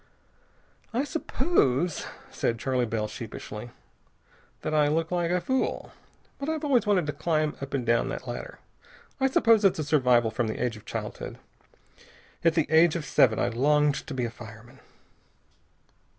[0.95, 3.69] "I suppose," said Charley Bell sheepishly,
[4.61, 5.91] "that I look like a fool.
[6.39, 8.57] But I've always wanted to climb up and down that ladder.
[9.19, 11.37] I suppose it's a survival from the age of childhood.
[12.43, 14.79] At the age of seven I longed to be a fireman."